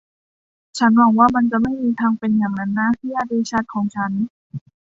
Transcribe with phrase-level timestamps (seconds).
[0.77, 4.11] ฉันหวังว่ามันจะไม่มีทางเป็นอย่างนั้นนะ ญาติริชาร์ดของฉัน